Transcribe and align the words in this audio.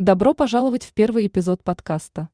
Добро 0.00 0.32
пожаловать 0.32 0.82
в 0.82 0.94
первый 0.94 1.26
эпизод 1.26 1.62
подкаста. 1.62 2.30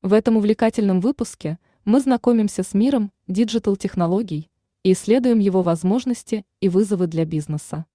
В 0.00 0.12
этом 0.12 0.36
увлекательном 0.36 1.00
выпуске 1.00 1.58
мы 1.84 1.98
знакомимся 1.98 2.62
с 2.62 2.72
миром 2.72 3.10
диджитал-технологий 3.26 4.48
и 4.84 4.92
исследуем 4.92 5.40
его 5.40 5.62
возможности 5.62 6.46
и 6.60 6.68
вызовы 6.68 7.08
для 7.08 7.24
бизнеса. 7.24 7.86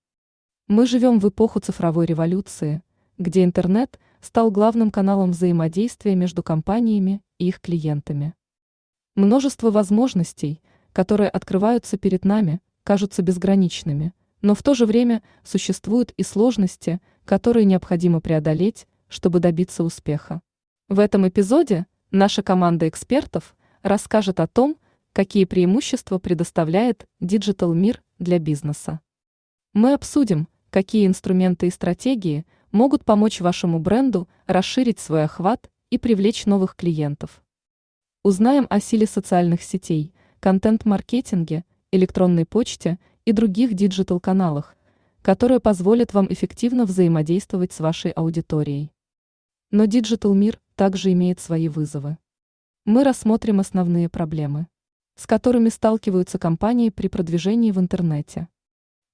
Мы 0.67 0.86
живем 0.86 1.20
в 1.20 1.29
эпоху 1.29 1.62
цифровой 1.62 2.05
революции, 2.07 2.83
где 3.17 3.46
интернет 3.46 4.01
стал 4.20 4.51
главным 4.51 4.91
каналом 4.91 5.32
взаимодействия 5.32 6.13
между 6.13 6.44
компаниями 6.44 7.22
и 7.38 7.47
их 7.47 7.62
клиентами. 7.62 8.34
Множество 9.16 9.72
возможностей, 9.72 10.62
которые 10.92 11.29
открываются 11.29 11.97
перед 11.97 12.26
нами, 12.26 12.60
кажутся 12.84 13.22
безграничными, 13.22 14.13
но 14.42 14.56
в 14.56 14.62
то 14.62 14.74
же 14.74 14.86
время 14.86 15.24
существуют 15.46 16.12
и 16.18 16.23
сложности, 16.23 17.00
которые 17.23 17.63
необходимо 17.63 18.20
преодолеть, 18.20 18.88
чтобы 19.16 19.40
добиться 19.40 19.86
успеха. 19.86 20.41
В 20.90 21.00
этом 21.00 21.26
эпизоде 21.26 21.88
наша 22.12 22.44
команда 22.44 22.90
экспертов 22.90 23.56
расскажет 23.82 24.42
о 24.42 24.48
том, 24.48 24.78
какие 25.14 25.46
преимущества 25.46 26.20
предоставляет 26.20 27.08
Digital 27.22 27.73
мир 27.73 28.04
для 28.20 28.40
бизнеса. 28.40 29.00
Мы 29.73 29.94
обсудим, 29.94 30.50
какие 30.70 31.08
инструменты 31.08 31.68
и 31.68 31.72
стратегии 31.72 32.46
могут 32.73 33.06
помочь 33.06 33.40
вашему 33.40 33.80
бренду 33.80 34.28
расширить 34.48 35.00
свой 35.00 35.23
охват 35.23 35.70
и 35.90 35.98
привлечь 35.98 36.45
новых 36.45 36.76
клиентов. 36.76 37.42
Узнаем 38.22 38.68
о 38.70 38.82
силе 38.82 39.08
социальных 39.08 39.64
сетей, 39.64 40.14
контент-маркетинге, 40.42 41.64
электронной 41.92 42.45
почте 42.45 43.00
и 43.23 43.32
других 43.32 43.76
digital-каналах, 43.76 44.76
которые 45.22 45.62
позволят 45.62 46.14
вам 46.14 46.28
эффективно 46.30 46.86
взаимодействовать 46.86 47.72
с 47.72 47.80
вашей 47.80 48.12
аудиторией. 48.12 48.92
Но 49.72 49.86
digital 49.86 50.34
мир 50.34 50.60
также 50.76 51.12
имеет 51.12 51.40
свои 51.40 51.68
вызовы. 51.68 52.18
Мы 52.86 53.04
рассмотрим 53.04 53.59
основные 53.59 54.09
проблемы, 54.09 54.67
с 55.16 55.26
которыми 55.26 55.70
сталкиваются 55.70 56.38
компании 56.38 56.89
при 56.89 57.08
продвижении 57.08 57.72
в 57.72 57.80
интернете. 57.80 58.48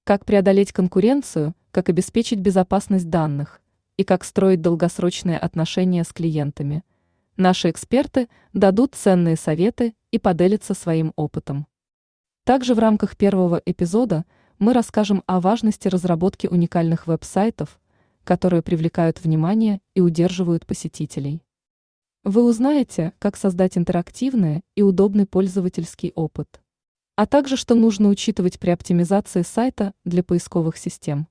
Как 0.04 0.24
преодолеть 0.24 0.72
конкуренцию, 0.72 1.54
как 1.70 1.88
обеспечить 1.88 2.40
безопасность 2.40 3.08
данных 3.08 3.62
и 3.96 4.04
как 4.04 4.24
строить 4.24 4.60
долгосрочные 4.60 5.38
отношения 5.38 6.04
с 6.04 6.12
клиентами. 6.12 6.84
Наши 7.36 7.70
эксперты 7.70 8.28
дадут 8.52 8.94
ценные 8.94 9.36
советы 9.36 9.94
и 10.10 10.18
поделятся 10.18 10.74
своим 10.74 11.12
опытом. 11.16 11.66
Также 12.44 12.74
в 12.74 12.78
рамках 12.78 13.16
первого 13.16 13.62
эпизода 13.64 14.24
мы 14.58 14.72
расскажем 14.72 15.22
о 15.26 15.40
важности 15.40 15.88
разработки 15.88 16.46
уникальных 16.46 17.06
веб-сайтов, 17.06 17.80
которые 18.24 18.62
привлекают 18.62 19.22
внимание 19.22 19.80
и 19.94 20.00
удерживают 20.00 20.66
посетителей. 20.66 21.42
Вы 22.24 22.44
узнаете, 22.44 23.12
как 23.18 23.36
создать 23.36 23.76
интерактивный 23.76 24.62
и 24.76 24.82
удобный 24.82 25.26
пользовательский 25.26 26.12
опыт, 26.14 26.60
а 27.16 27.26
также 27.26 27.56
что 27.56 27.74
нужно 27.74 28.08
учитывать 28.08 28.60
при 28.60 28.70
оптимизации 28.70 29.42
сайта 29.42 29.92
для 30.04 30.22
поисковых 30.22 30.76
систем. 30.76 31.26